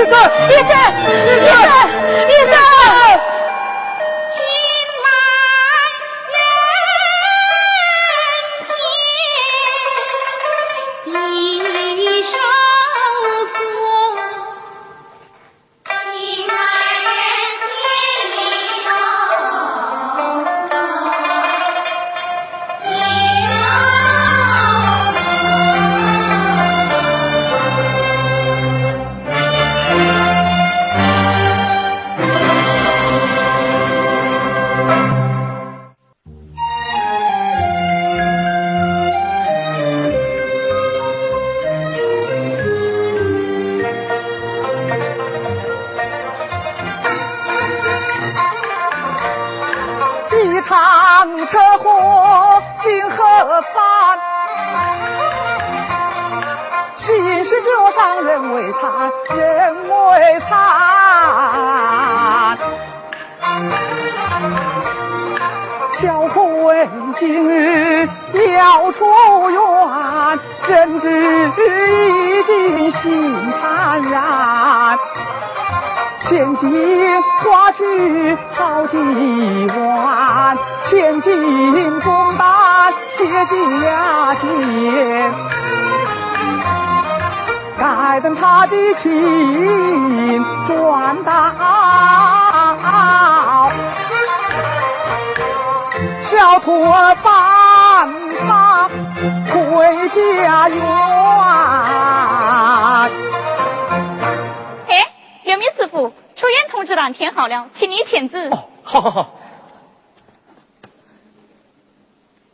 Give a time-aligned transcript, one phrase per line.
[0.00, 0.12] 医生
[0.48, 0.72] 医生
[1.26, 1.60] 医生
[2.26, 2.99] 医生
[67.20, 68.08] 今日
[68.56, 69.04] 要出
[69.50, 69.60] 院，
[70.68, 74.98] 人质已经心坦然。
[76.22, 78.96] 千金花去好几
[79.66, 80.56] 万，
[80.86, 85.30] 千金重担卸下肩。
[87.78, 91.30] 该等他的情转到。
[96.30, 98.88] 小兔儿伴他
[99.50, 100.80] 回家园。
[104.86, 105.12] 哎，
[105.42, 108.48] 刘明师傅，出院通知单填好了，请你签字。
[108.50, 109.40] 哦，好好好。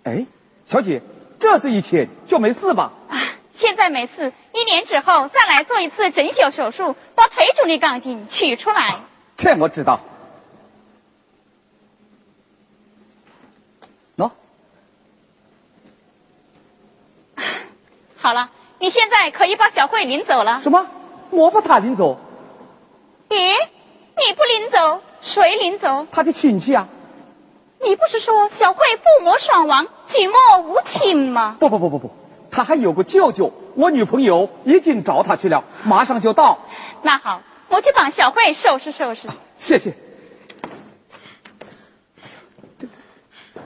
[0.04, 0.24] 哎，
[0.64, 1.02] 小姐，
[1.38, 2.92] 这次一签就没事吧？
[3.10, 3.18] 啊，
[3.52, 4.32] 现在没事。
[4.54, 9.00] 一年之后再来做一次整修手术，把腿中的钢筋取出来。
[9.36, 10.00] 这我知道。
[14.16, 14.30] 喏，
[18.26, 18.50] 好了，
[18.80, 20.60] 你现在可以把小慧领走了。
[20.60, 20.84] 什么？
[21.30, 22.18] 我把她领走？
[23.28, 26.08] 咦，你不领走，谁领走？
[26.10, 26.88] 他的亲戚啊。
[27.80, 30.34] 你不是说小慧父母双亡，举目
[30.64, 31.56] 无亲吗？
[31.60, 32.10] 不不不不不。
[32.50, 36.58] 他还有个舅舅，我女朋友已经找他去了，马上就到。
[37.02, 39.28] 那好，我去帮小慧收拾收拾。
[39.58, 39.94] 谢谢。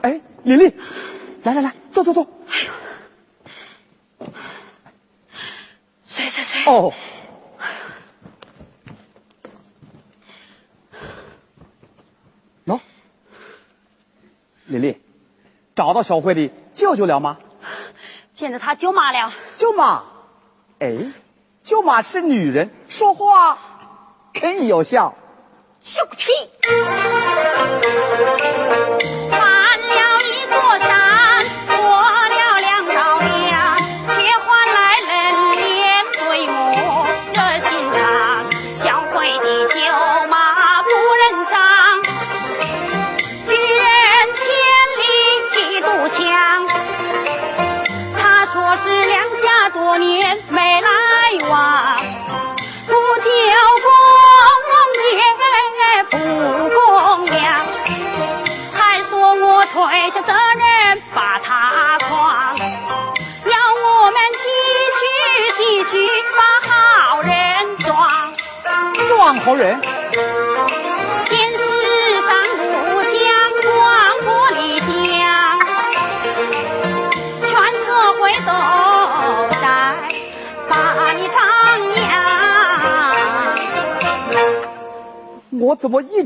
[0.01, 0.75] 哎，李丽，
[1.41, 2.27] 来来来，坐坐坐。
[2.47, 2.71] 哎呦，
[6.67, 6.93] 哦。
[12.65, 12.79] 喏，
[14.65, 15.01] 丽丽，
[15.75, 17.37] 找到小慧的舅舅了吗？
[18.35, 20.03] 见着他舅妈了，舅妈，
[20.79, 21.11] 哎，
[21.63, 23.57] 舅妈是女人，说话
[24.33, 25.15] 肯有效。
[25.83, 26.25] 笑个屁！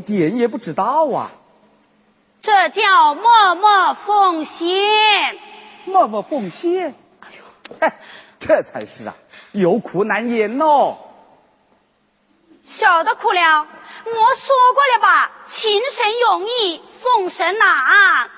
[0.05, 1.31] 点也不知道啊？
[2.41, 5.39] 这叫默默奉献。
[5.85, 6.93] 默默奉献？
[7.21, 7.91] 哎呦，
[8.39, 9.15] 这才是啊，
[9.51, 10.97] 有苦难言哦。
[12.67, 18.29] 晓得苦了，我说过了吧，情深容易送神难。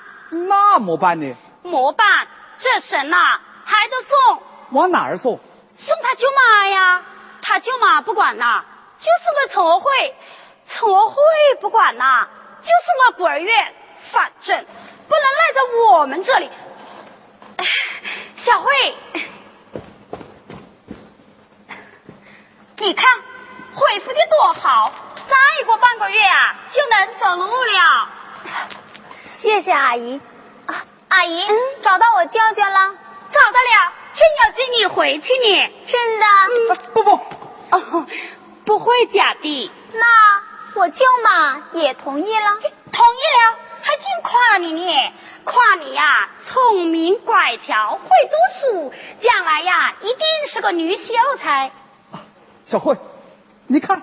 [0.48, 1.34] 那么办呢？
[1.62, 2.28] 么办？
[2.58, 4.42] 这神呐，还得送。
[4.70, 5.38] 往哪儿送？
[5.74, 7.02] 送他舅妈呀，
[7.40, 8.64] 他舅妈不管呐，
[8.98, 10.14] 就是个村会，
[10.68, 11.14] 村会
[11.60, 12.28] 不管呐，
[12.60, 12.72] 就是
[13.06, 13.74] 我孤儿院，
[14.12, 14.64] 反正
[15.08, 16.50] 不能赖在我们这里。
[18.44, 18.94] 小慧，
[22.76, 23.06] 你看。
[23.74, 24.92] 恢复的多好，
[25.28, 28.08] 再过半个月啊，就能走路了。
[29.40, 30.20] 谢谢阿姨。
[30.66, 31.46] 啊，阿姨，
[31.80, 32.94] 找到我舅舅了？
[33.30, 35.72] 找到了，正要接你回去呢。
[35.86, 36.26] 真的？
[36.92, 37.10] 不不，
[37.70, 38.06] 哦，
[38.64, 39.70] 不会假的。
[39.92, 40.42] 那
[40.74, 42.60] 我舅妈也同意了。
[42.92, 45.12] 同意了，还净夸你呢，
[45.44, 50.18] 夸你呀，聪明乖巧，会读书，将来呀，一定
[50.52, 51.70] 是个女秀才。
[52.66, 52.96] 小慧，
[53.66, 53.98] 你看，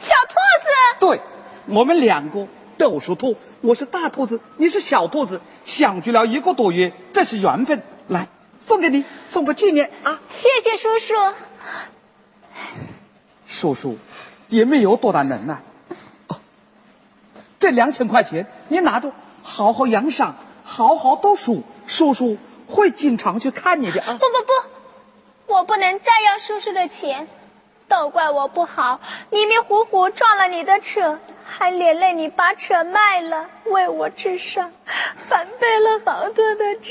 [0.00, 0.34] 小兔
[0.64, 1.00] 子。
[1.00, 1.20] 对，
[1.66, 2.46] 我们两个
[2.78, 7.82] 都属兔，我是大兔子，你是小兔子，相聚了一个多月，这是缘分。
[8.08, 8.28] 来，
[8.66, 10.20] 送给你，送个纪念啊！
[10.30, 11.34] 谢谢叔叔。
[13.48, 13.98] 叔叔
[14.48, 15.60] 也没有多大能耐。
[16.28, 16.36] 哦，
[17.58, 19.12] 这两千块钱你拿着，
[19.42, 20.34] 好好养伤，
[20.64, 22.36] 好好读书，叔叔
[22.66, 24.12] 会经常去看你的啊！
[24.12, 27.28] 不不不，我不能再要叔叔的钱，
[27.88, 29.00] 都怪我不好，
[29.30, 34.72] 迷迷糊糊撞了你的车，还连累你把车卖了，为我治伤，
[35.28, 36.90] 反背了好多的债。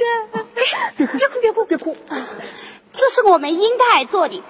[0.96, 1.98] 别哭，别哭，别哭，别哭，
[2.94, 4.42] 这是我们应该做的。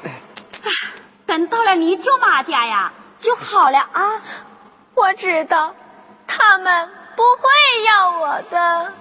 [1.25, 4.21] 等到了你舅妈家呀，就好了啊！
[4.93, 5.73] 我知道，
[6.27, 8.93] 他们不会要我的。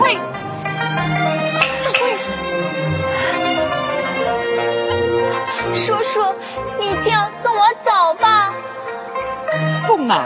[0.00, 0.18] 慧
[1.82, 2.16] 小慧
[5.74, 6.34] 叔叔
[6.78, 8.54] 你就要送我走吧。
[9.86, 10.24] 送嘛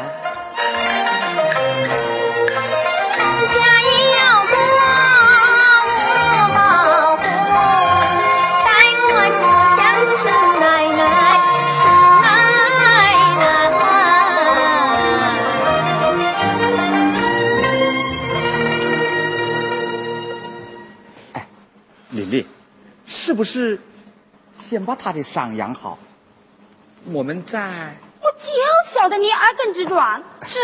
[23.36, 23.78] 不是，
[24.68, 25.98] 先把他的伤养好，
[27.12, 27.94] 我们再。
[28.22, 30.60] 我就晓得你耳根子软，这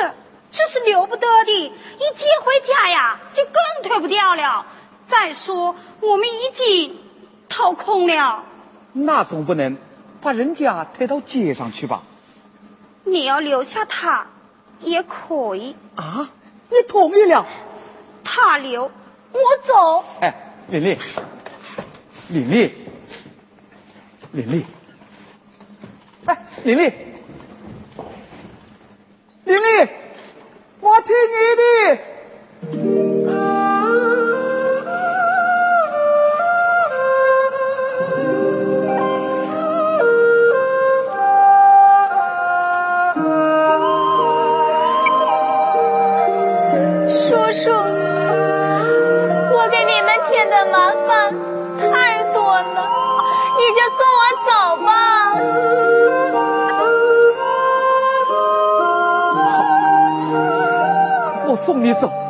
[0.50, 1.52] 这是留不得的。
[1.52, 4.64] 一接回家呀，就更推不掉了。
[5.06, 6.98] 再说我们已经
[7.48, 8.44] 掏空了。
[8.94, 9.76] 那总不能
[10.22, 12.02] 把人家推到街上去吧？
[13.04, 14.26] 你要留下他
[14.80, 15.76] 也可以。
[15.96, 16.30] 啊，
[16.70, 17.46] 你同意了？
[18.24, 18.84] 他留，
[19.32, 20.04] 我走。
[20.20, 20.34] 哎，
[20.68, 20.98] 玲玲。
[22.28, 22.72] 李丽。
[24.32, 24.64] 李丽。
[26.26, 26.92] 哎李丽。
[29.44, 29.88] 李丽
[30.80, 33.21] 我听你的。
[61.64, 62.21] 送你走。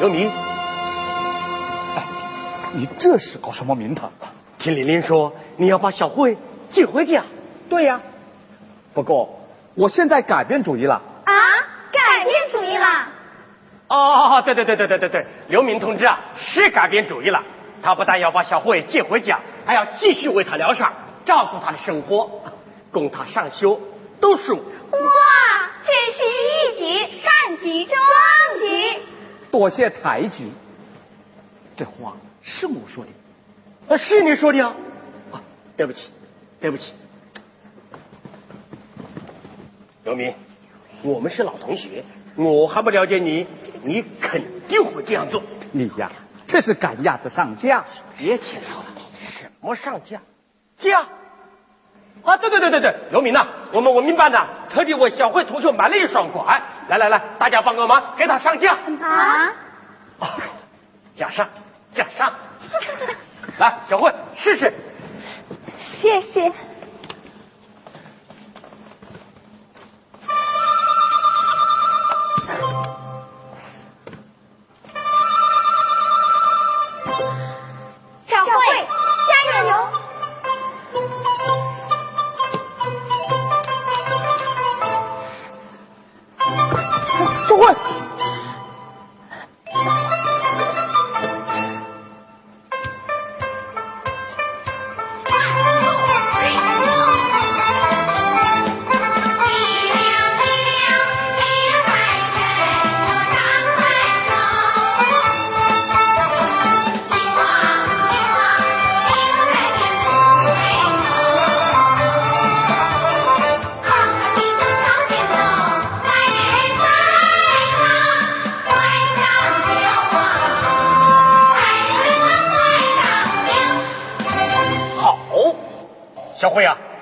[0.00, 0.32] 刘明，
[1.94, 2.06] 哎，
[2.72, 4.10] 你这是搞什么名堂？
[4.58, 6.38] 听玲玲说你要把小慧
[6.70, 7.22] 接回家。
[7.68, 8.00] 对呀，
[8.94, 9.42] 不过
[9.74, 11.02] 我现在改变主意了。
[11.26, 11.34] 啊，
[11.92, 12.86] 改变主意了？
[13.88, 17.42] 哦，对对对对对对对，刘明同志啊，是改变主意了。
[17.82, 20.94] 他不但要把小慧接回家，还要继续为她疗伤，
[21.26, 22.40] 照顾她的生活，
[22.90, 23.78] 供她上学、
[24.18, 24.56] 读书。
[24.56, 24.98] 哇，
[25.84, 27.98] 这是一举善举壮
[28.60, 29.02] 举！
[29.50, 30.48] 多谢抬举。
[31.76, 33.10] 这话是我说的，
[33.94, 34.76] 啊，是你说的啊？
[35.32, 35.42] 啊，
[35.76, 36.08] 对不起，
[36.60, 36.92] 对不起。
[40.04, 40.34] 刘明，
[41.02, 42.04] 我们是老同学，
[42.36, 43.46] 我还不了解你，
[43.82, 45.42] 你肯定会这样做。
[45.72, 46.10] 你呀，
[46.46, 47.84] 这是赶鸭子上架。
[48.18, 48.84] 别牵扯了，
[49.40, 50.20] 什么上架？
[50.76, 51.00] 架？
[52.22, 58.72] 啊，对对对对对，刘明呐，我们文明班呢，特地为小慧同学买了一双拐，来来来，大家帮个忙，给他上架。
[59.00, 59.52] 啊？
[60.18, 60.36] 啊，
[61.14, 61.48] 架上，
[61.94, 62.32] 架上。
[63.58, 64.74] 来，小慧试试。
[65.78, 66.52] 谢谢。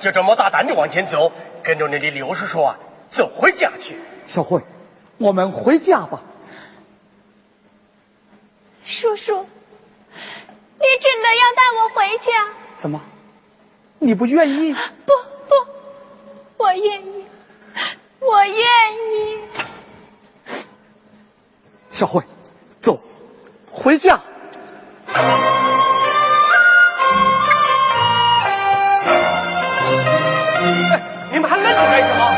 [0.00, 2.76] 就这么大胆的往前走，跟着你的刘叔叔啊，
[3.11, 3.97] 走回家去。
[4.26, 4.62] 小慧，
[5.19, 6.23] 我们回家吧。
[8.85, 12.33] 叔叔，你真的要带我回家？
[12.78, 13.00] 怎么？
[13.99, 14.73] 你不愿意？
[14.73, 15.12] 不
[15.49, 17.26] 不，我愿意，
[18.21, 18.57] 我愿
[18.95, 19.38] 意。
[21.90, 22.23] 小慧，
[22.81, 23.00] 走，
[23.73, 24.21] 回家。
[31.32, 32.38] 你们还愣着干什么？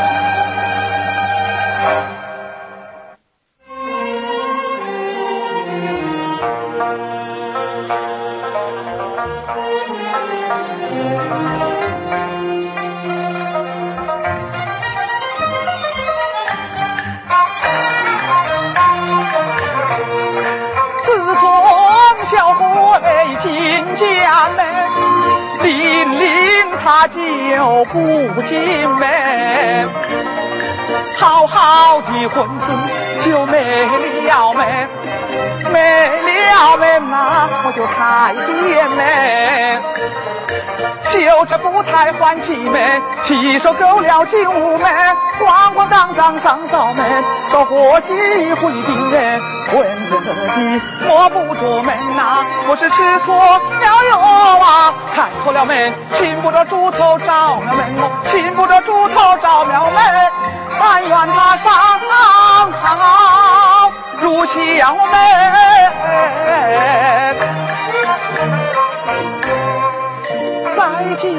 [27.09, 29.88] 就不进门，
[31.19, 32.66] 好好的婚事
[33.30, 33.87] 就没
[34.26, 34.88] 了门，
[35.73, 35.76] 没
[36.52, 39.00] 了门那我就开店门。
[41.12, 44.88] 绣着布台换气门，骑手勾了进屋门，
[45.40, 49.40] 慌慌张张上灶门，说贺喜回定门，
[49.71, 50.33] 混着的
[51.09, 53.61] 摸不着门呐、我是吃错了
[54.12, 54.21] 药
[54.59, 60.03] 啊，看错了门，擒不着猪头找了门，我擒不着猪头找了门，
[60.81, 61.73] 但愿他上
[62.83, 65.20] 好入小门。
[71.20, 71.30] 见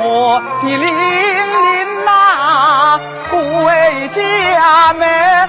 [0.00, 3.00] 我的玲玲呐，
[3.30, 5.48] 回家门。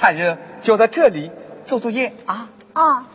[0.00, 1.30] 里太热，就在这里
[1.66, 2.48] 做作业啊。
[2.72, 3.06] 啊。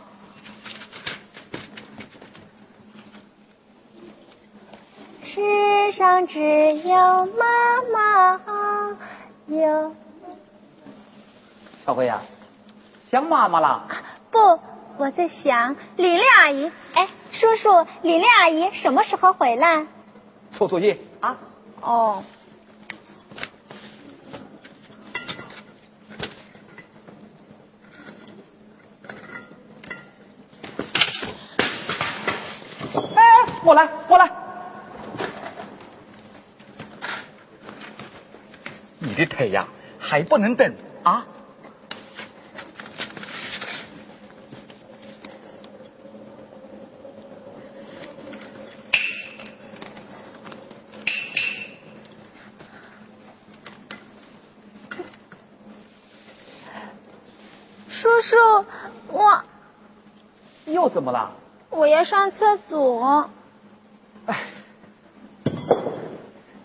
[5.24, 6.38] 世上只
[6.76, 8.96] 有妈妈好
[9.48, 9.94] 有。
[11.84, 12.22] 小辉呀，
[13.10, 13.88] 想妈妈了？
[14.30, 14.38] 不，
[14.96, 16.70] 我在想李丽阿姨。
[16.94, 19.86] 哎，叔叔，李丽阿姨什么时候回来？
[20.52, 21.36] 做作业啊。
[21.80, 22.22] 哦。
[33.66, 34.30] 哎，我来，过来。
[39.00, 39.66] 你的腿呀，
[39.98, 41.26] 还不能等啊！
[57.90, 58.64] 叔叔，
[59.08, 59.42] 我
[60.66, 61.32] 又怎么了？
[61.70, 63.28] 我要上厕所。
[64.26, 64.44] 哎，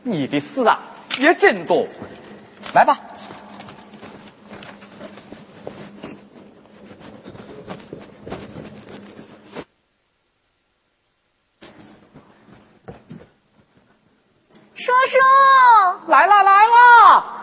[0.03, 0.79] 你的事啊
[1.19, 1.87] 也真多。
[2.73, 2.99] 来吧，
[14.73, 17.37] 叔叔，来了来了。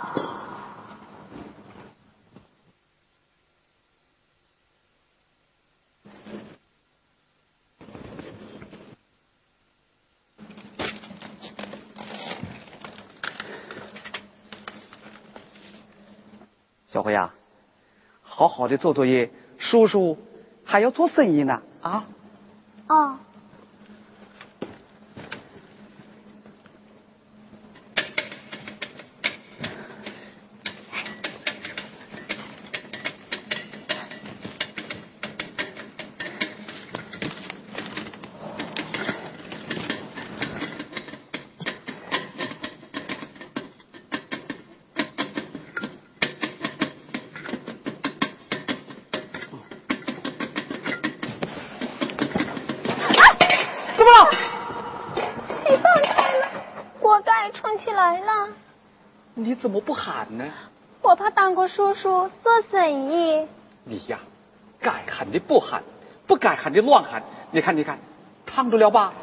[16.90, 17.32] 小辉呀，
[18.58, 20.18] 好的做作业，叔叔
[20.64, 22.08] 还要做生意呢啊！
[22.88, 23.18] 哦。
[53.96, 54.30] 怎么了？
[55.48, 56.46] 洗饭菜了，
[57.00, 58.48] 锅盖冲起来了。
[59.34, 60.44] 你怎么不喊呢？
[61.00, 63.48] 我怕当过叔叔做生意。
[63.84, 64.18] 你呀，
[64.78, 65.82] 该喊的不喊，
[66.26, 67.22] 不该喊的乱喊。
[67.52, 67.98] 你看，你看，
[68.44, 69.14] 烫着了吧？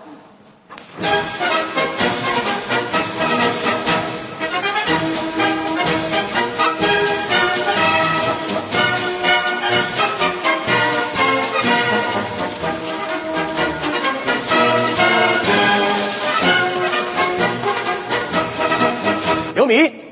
[19.53, 20.04] 刘明，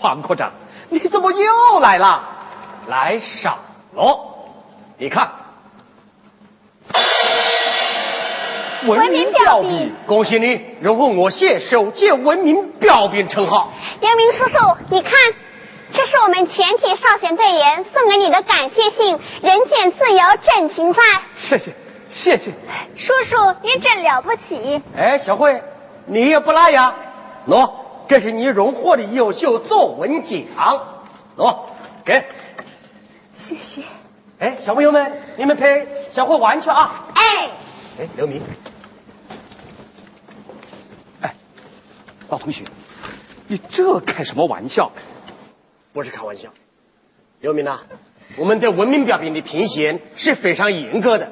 [0.00, 0.50] 黄科长，
[0.88, 2.22] 你怎么又来了？
[2.88, 3.58] 来少
[3.94, 4.18] 了！
[4.96, 5.30] 你看，
[8.86, 13.70] 文明标兵，恭喜你荣获我县首届文明标兵称号。
[14.00, 14.56] 杨明叔叔，
[14.88, 15.12] 你看，
[15.92, 21.02] 这是我们全体少先队员送给你的感谢信，人间自由真情在。
[21.36, 21.74] 谢谢，
[22.10, 22.50] 谢谢。
[22.96, 24.82] 叔叔你真了不起。
[24.96, 25.62] 哎，小慧，
[26.06, 26.94] 你也不赖呀。
[27.46, 27.70] 喏，
[28.10, 30.40] 这是你荣获的优秀作文奖。
[31.36, 31.56] 喏，
[32.04, 32.24] 给。
[33.36, 33.84] 谢谢。
[34.40, 37.06] 哎，小朋友们，你们陪小慧玩去啊。
[37.14, 37.50] 哎，
[38.00, 38.42] 哎，刘明，
[41.20, 41.32] 哎，
[42.28, 42.64] 老同学，
[43.46, 44.90] 你这开什么玩笑？
[45.92, 46.48] 不是开玩笑。
[47.40, 47.78] 刘明呐、
[48.36, 51.30] 我们对文明标兵的评选是非常严格的，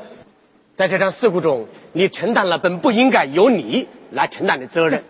[0.77, 5.03] 在这场事故中，你承担了本不应该由你来承担的责任。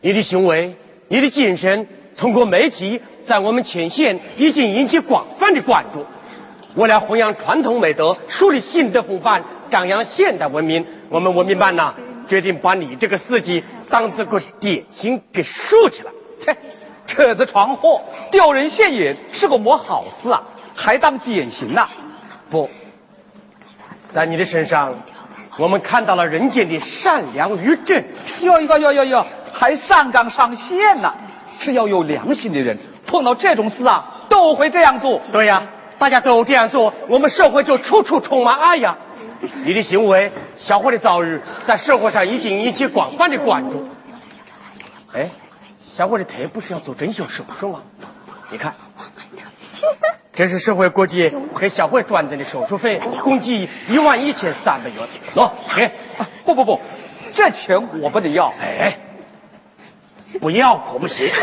[0.00, 0.74] 你的行为，
[1.08, 1.86] 你的精神，
[2.16, 6.04] 通过媒体在我们前线已经引起广泛的关注。
[6.74, 11.94] 为了弘扬传统美德，树立新的风范，张扬现代文明，我们文明办呐、
[12.28, 16.10] 决定把你这个事迹当这个典型给竖起来。
[16.44, 16.56] 切，
[17.06, 20.42] 扯着闯祸，丢人现眼是个么好事啊？
[20.74, 21.86] 还当典型呐、
[22.50, 22.68] 不，
[24.12, 24.92] 在你的身上，
[25.56, 28.44] 我们看到了人间的善良与正直。
[28.44, 31.14] 哟哟哟哟哟，还上纲上线呢、
[31.58, 35.20] 只要有良心的人，碰到这种事啊，都会这样做。
[35.32, 35.62] 对呀、
[35.98, 38.96] 大家都这样做，我们社会就处处充满爱呀。
[39.64, 43.88] 你的行为，小慧的遭遇，在社会上已经引起广泛的关注。
[45.12, 45.30] 哎，
[45.96, 47.82] 小慧的腿不是要做整形手术吗？
[48.50, 48.74] 你看，
[50.32, 55.08] 这是社会估计给小慧转诊的手术费，共计一万一千三百元。
[55.34, 55.84] 喏，给。
[56.18, 56.78] 啊不不不，
[57.32, 58.52] 这钱我不能要。
[58.60, 58.94] 哎，
[60.40, 61.30] 不要可不行。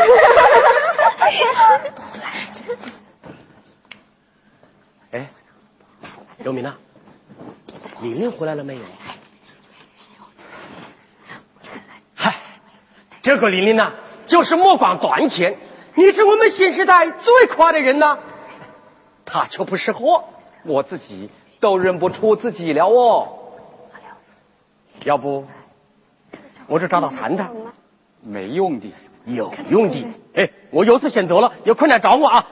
[6.38, 6.76] 刘明啊，
[8.00, 8.82] 玲玲回来了没有？
[12.16, 12.34] 嗨，
[13.22, 13.92] 这个玲玲呐，
[14.26, 15.56] 就是目光短浅，
[15.94, 18.18] 你是我们新时代最夸的人呐。
[19.24, 20.24] 她却不识货，
[20.64, 23.28] 我自己都认不出自己了哦。
[25.04, 25.46] 要不，
[26.66, 27.52] 我就找他谈谈。
[28.22, 28.92] 没用的，
[29.26, 30.06] 有用的。
[30.34, 32.46] 哎，我有事先走了，有困难找我啊。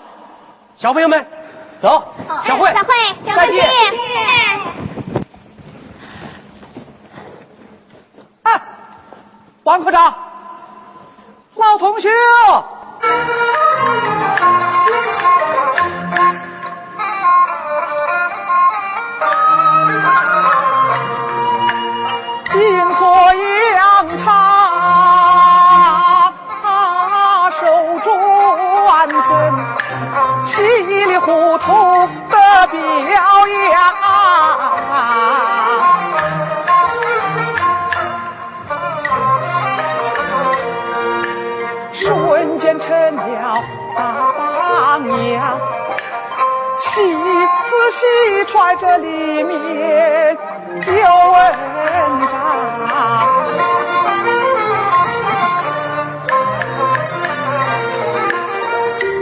[0.77, 1.27] 小朋友们，
[1.81, 2.15] 走。
[2.47, 2.95] 小慧，小慧，
[3.35, 3.61] 再见。
[8.43, 8.63] 哎，
[9.63, 10.15] 王科长，
[11.55, 12.09] 老同学。
[48.71, 50.39] 细揣这里面
[50.87, 51.03] 有
[51.33, 51.39] 文
[52.31, 52.33] 章，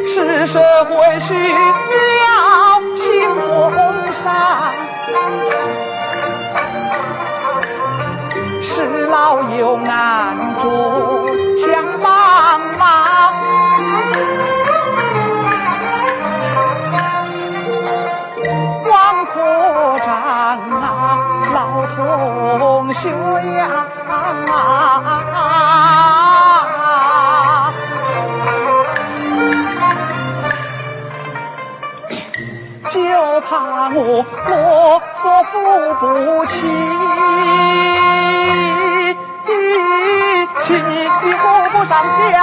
[0.07, 1.57] 是社会需要
[2.95, 3.01] 新
[3.49, 3.73] 风
[4.23, 4.27] 尚，
[8.63, 10.69] 是老友难处
[24.59, 25.33] 啊，
[32.91, 32.97] 就
[33.43, 33.51] 怕
[33.95, 33.99] 我
[34.49, 35.55] 我所付
[36.01, 36.03] 不
[36.47, 36.53] 起，
[40.69, 40.71] 一起
[41.43, 41.93] 顾不上
[42.33, 42.37] 家。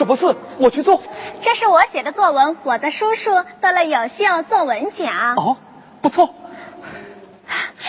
[0.00, 0.34] 什么事？
[0.56, 1.02] 我去做。
[1.42, 5.34] 这是我写的作文，我的叔叔得了优秀作文奖。
[5.36, 5.58] 哦，
[6.00, 6.34] 不错。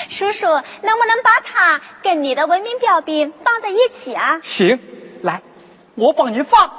[0.10, 4.42] 叔叔，能不能把它跟你的文明标兵放在一起啊？
[4.44, 4.78] 行，
[5.22, 5.42] 来，
[5.96, 6.70] 我帮你放。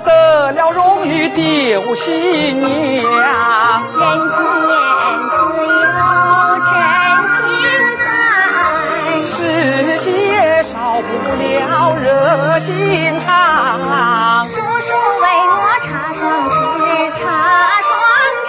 [0.00, 2.68] 得了荣誉，丢新娘。
[3.98, 4.38] 人间
[5.30, 5.36] 自
[5.96, 6.00] 有
[6.64, 6.70] 真
[7.38, 7.46] 情
[7.98, 8.02] 在。
[9.24, 9.32] 世
[10.04, 10.08] 界
[10.64, 11.08] 少不
[11.38, 11.42] 了
[11.96, 12.06] 热
[12.60, 12.68] 心
[13.20, 13.26] 肠。
[14.48, 14.88] 叔叔
[15.22, 16.56] 为我插双翅，
[17.18, 17.20] 插
[17.88, 17.90] 双
[18.46, 18.48] 翅。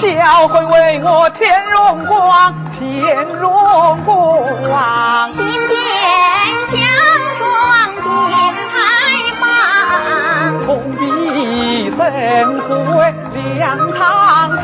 [0.00, 0.02] 小
[0.48, 1.74] 慧为我添荣
[2.06, 2.82] 光，添
[3.40, 3.42] 荣
[4.04, 4.12] 光。
[12.10, 12.12] 衣
[12.68, 13.00] 生辉
[13.56, 13.98] 亮堂
[14.60, 14.62] 堂。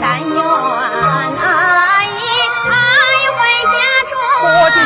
[0.00, 2.16] 但愿阿姨
[2.64, 2.72] 爱
[3.36, 3.38] 回
[3.72, 3.76] 家
[4.10, 4.78] 中，我家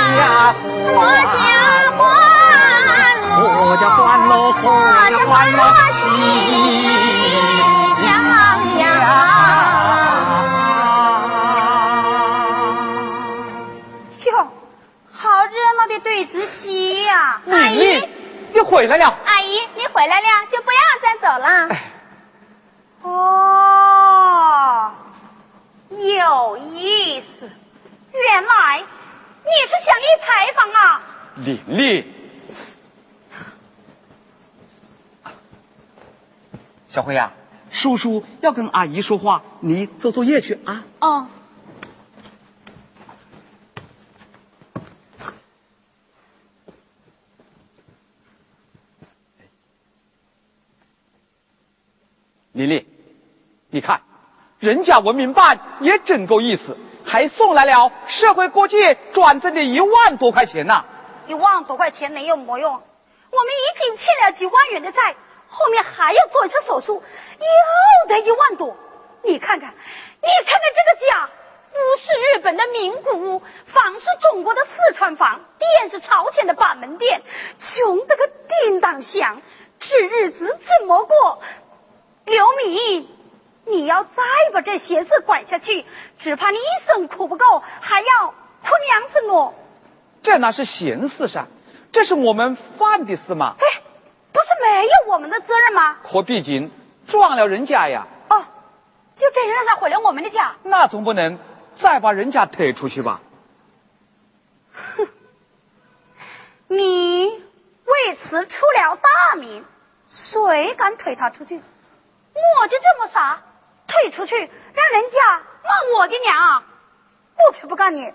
[0.90, 0.92] 阖
[1.36, 1.38] 家
[1.96, 2.00] 欢
[3.30, 4.62] 乐，阖家欢乐，阖
[5.00, 5.58] 家欢乐
[5.92, 6.02] 喜
[8.04, 8.08] 洋
[8.78, 8.82] 洋。
[14.26, 14.28] 哟，
[15.12, 17.40] 好热闹的对子戏呀！
[17.50, 17.78] 阿姨，
[18.52, 19.14] 你回来了。
[19.24, 20.78] 阿姨，你回来了，就不要
[21.10, 21.68] 再走了。
[23.02, 24.92] 哦，
[25.90, 27.50] 有意思，
[28.12, 31.02] 原来你是向里采访啊？
[31.36, 32.06] 丽丽，
[36.88, 37.32] 小辉呀、
[37.72, 40.84] 叔叔要跟阿姨说话，你做作业去啊。
[41.00, 41.26] 哦，
[52.60, 52.86] 丽丽，
[53.70, 54.02] 你看，
[54.58, 60.84] 人家文明办也真够意思，还送来了社会各界转赠的一万多块钱呐、
[61.26, 62.72] 一万多块钱能有么用？
[62.72, 65.14] 我们已经欠了几万元的债，
[65.48, 67.02] 后面还要做一次手术，
[67.38, 68.76] 又得一万多。
[69.22, 71.28] 你看看，你看看这个家，
[71.72, 77.22] 屋是日本的名古屋，房是中国的四川房，店是朝鲜的板门店，
[77.58, 79.40] 穷得个叮当响，
[79.78, 81.42] 这日子怎么过？
[82.30, 83.08] 刘敏，
[83.66, 85.84] 你要再把这闲事管下去，
[86.20, 89.52] 只怕你一生苦不够，还要哭娘子我。
[90.22, 91.46] 这哪是闲事噻，
[91.90, 93.56] 这是我们犯的事嘛。
[93.58, 93.82] 哎，
[94.32, 95.98] 不是没没有我们的责任吗？
[96.02, 96.70] 可毕竟
[97.06, 98.44] 撞了人家呀，哦，
[99.14, 100.56] 就这样让他毁了我们的家。
[100.62, 101.38] 那总不能
[101.76, 103.20] 再把人家推出去吧？
[104.96, 105.08] 哼，
[106.68, 109.64] 你为此出了大名，
[110.08, 111.60] 谁敢推他出去？
[112.60, 113.42] 我就这么傻，
[113.86, 116.62] 退出去让人家骂我的娘，
[117.38, 118.12] 我才不干你。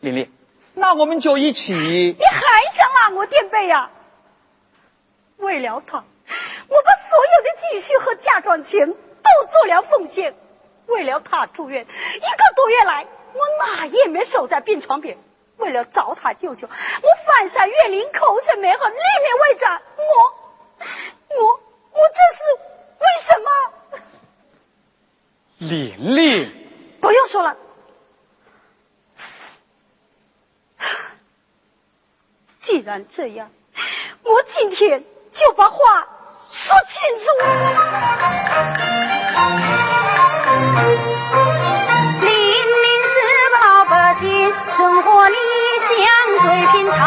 [0.00, 0.32] 玲玲，
[0.74, 1.72] 那我们就一起。
[1.72, 3.90] 你还想骂我垫背呀？
[5.36, 6.02] 为了他，我
[6.82, 10.34] 把所有的积蓄和嫁妆钱都做了奉献。
[10.86, 15.18] 为了他住院，一个多月来，我哪也没守在病床边。
[15.58, 19.82] 为了找他舅舅，我翻山越岭，口水没喝，里面为战。
[19.98, 20.02] 我，
[21.44, 22.77] 我，我这是为
[23.28, 23.48] 什么？
[25.68, 26.48] 玲玲，
[27.00, 27.56] 不用说了。
[32.62, 33.50] 既然这样，
[34.22, 35.76] 我今天就把话
[36.50, 37.24] 说清楚。
[42.20, 44.26] 玲玲是个老百姓，
[44.70, 45.36] 生活理
[45.86, 45.96] 想
[46.42, 46.98] 最平常。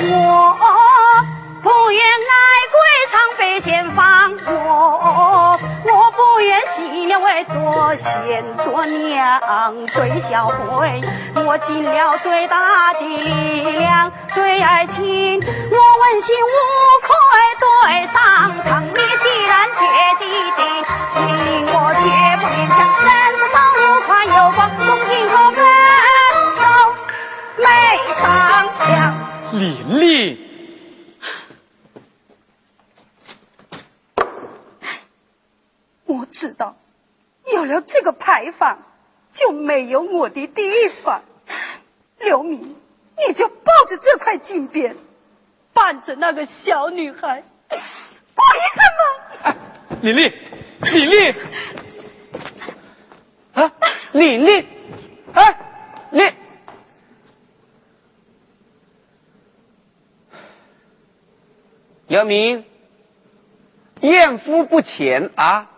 [0.00, 0.04] 我
[7.98, 11.00] 先做娘对小慧。
[11.34, 16.48] 我尽了最大的力量，对爱情，我问心无
[17.02, 17.08] 愧
[17.60, 17.66] 对
[18.06, 18.16] 上
[18.64, 18.84] 苍。
[18.86, 19.80] 你既然姐
[20.18, 20.24] 弟
[20.56, 20.60] 的，
[21.26, 22.06] 令我绝
[22.38, 22.78] 不勉强。
[23.04, 25.58] 人生道路宽又广，从今后分
[26.56, 26.60] 手
[27.58, 27.64] 没
[28.14, 28.20] 商
[28.88, 28.90] 量。
[29.52, 30.38] 玲玲，
[36.06, 36.76] 我知道，
[37.52, 38.78] 有了这个牌坊，
[39.32, 41.22] 就没有我的地方。
[42.18, 42.76] 刘明，
[43.16, 44.94] 你就抱着这块金匾，
[45.72, 48.80] 伴着那个小女孩，鬼什
[49.44, 49.56] 么？
[50.02, 50.32] 李丽，
[50.80, 51.34] 李丽，
[53.54, 53.72] 啊，
[54.12, 54.66] 李丽，
[55.32, 55.58] 哎，
[56.10, 56.34] 玲，
[62.06, 62.64] 刘明，
[64.00, 65.70] 艳夫不浅啊，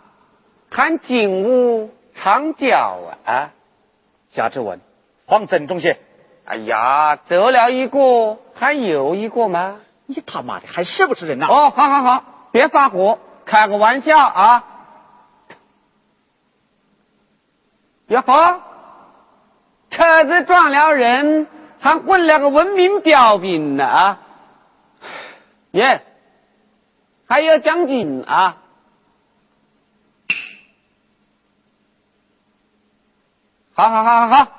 [0.71, 3.51] 谈景物长脚啊，
[4.29, 4.79] 夏志文，
[5.27, 5.99] 黄振中些。
[6.45, 9.77] 哎呀，走了一个，还有一个吗？
[10.05, 11.47] 你他妈的还是不是人呐？
[11.49, 14.65] 哦，好好好，别发火，开个玩笑啊。
[18.09, 18.61] 哟呵，
[19.91, 21.47] 车子撞了人，
[21.79, 24.19] 还混了个文明标兵呢啊！
[25.73, 26.03] 耶，
[27.27, 28.57] 还有奖金啊！
[33.81, 34.53] 好好好好好。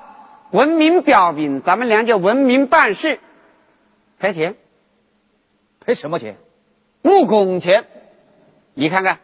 [0.50, 3.20] 文明标兵，咱们俩就文明办事，
[4.18, 4.56] 赔钱，
[5.78, 6.36] 赔什么钱？
[7.04, 7.84] 误工钱。
[8.74, 9.20] 你看看，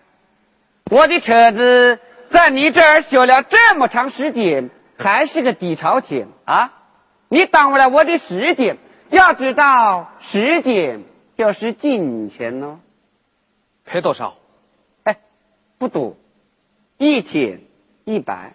[0.89, 1.99] 我的车子
[2.31, 6.73] 在你这儿修了这么长时间，还是个底朝天啊！
[7.29, 8.79] 你耽误了我的时间。
[9.11, 11.03] 要知道，时间
[11.37, 12.79] 就是金钱哦。
[13.85, 14.37] 赔多少？
[15.03, 15.19] 哎，
[15.77, 16.17] 不多，
[16.99, 17.63] 一天
[18.05, 18.55] 一百，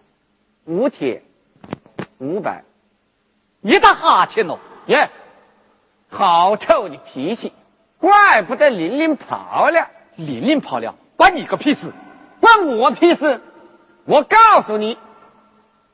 [0.64, 1.22] 五天。
[2.24, 2.64] 五百，
[3.62, 4.58] 一打哈欠喽？
[4.86, 5.10] 耶，
[6.10, 7.52] 好臭的脾气，
[8.00, 9.90] 怪不得玲玲跑了。
[10.16, 11.92] 玲玲跑了，关你个屁事？
[12.40, 13.42] 关我屁事？
[14.06, 14.98] 我告诉你，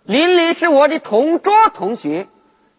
[0.04, 2.28] 玲玲是我的同桌同学，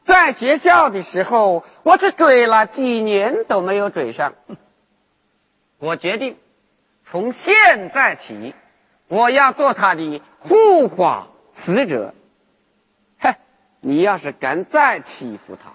[0.04, 4.34] 在学校的时候，我是追了几年都没有追上。
[5.80, 6.36] 我决定，
[7.04, 8.54] 从现在起，
[9.08, 12.14] 我要做他的护花使者。
[13.80, 15.72] 你要是敢再欺负他，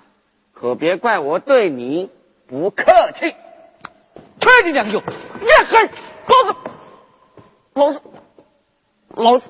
[0.54, 2.12] 可别怪我对你
[2.48, 3.36] 不客气。
[4.40, 5.02] 去你娘舅！
[5.42, 5.90] 你还
[6.28, 6.56] 老子，
[7.74, 8.02] 老子，
[9.10, 9.50] 老子，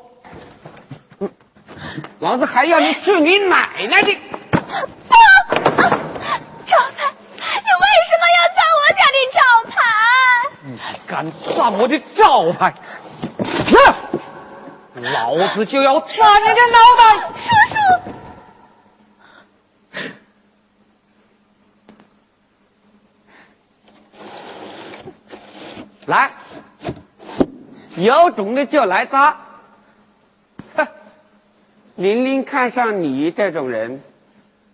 [2.20, 4.16] 老子还要你去你奶奶的！
[4.54, 4.68] 不，
[6.66, 9.40] 招牌，你为什么要砸我家的招
[9.70, 9.76] 牌？
[10.64, 10.70] 你
[11.08, 11.14] 敢
[11.56, 12.74] 砸我的招牌，
[15.02, 16.08] 老子就要砸
[16.40, 17.04] 你的脑袋！
[17.34, 17.76] 叔叔。
[26.08, 26.32] 来，
[27.96, 29.38] 有种的就来砸！
[30.76, 30.88] 哼，
[31.96, 34.02] 玲玲看上你这种人，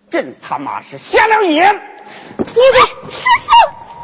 [0.09, 1.73] 真他妈是瞎了眼！
[2.37, 2.51] 你给
[3.11, 3.51] 师兄，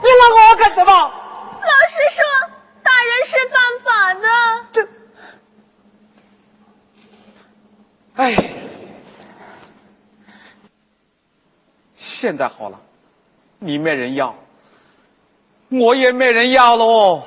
[0.02, 0.92] 你拉我干什么？
[0.92, 2.20] 老师说
[2.84, 4.28] 打人是犯法的。
[4.72, 4.88] 这，
[8.16, 8.26] 哎，
[11.96, 12.80] 现在好了，
[13.60, 14.36] 你没人要。
[15.70, 17.24] 我也没人要喽。